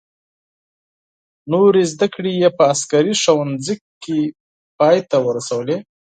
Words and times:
نورې 1.51 1.83
زده 1.93 2.07
کړې 2.13 2.31
یې 2.41 2.49
په 2.57 2.63
عسکري 2.71 3.13
ښوونځي 3.21 3.75
کې 4.03 4.19
پای 4.77 4.97
ته 5.09 5.17
ورسولې. 5.27 5.77